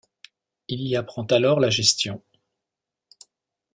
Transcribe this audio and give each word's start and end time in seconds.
Il 0.67 0.81
y 0.87 0.95
apprend 0.95 1.25
alors 1.25 1.59
la 1.59 1.69
gestion. 1.69 2.23